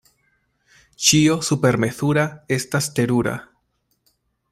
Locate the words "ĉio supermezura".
1.09-2.23